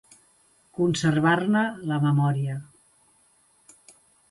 Conservar-ne 0.77 1.61
la 1.93 2.01
memòria. 2.07 2.57